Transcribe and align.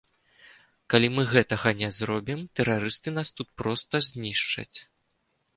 Калі 0.93 1.07
мы 1.15 1.25
гэтага 1.33 1.73
не 1.83 1.89
зробім, 1.99 2.39
тэрарысты 2.61 3.09
нас 3.19 3.27
тут 3.41 3.47
проста 3.63 3.93
знішчаць. 4.11 4.77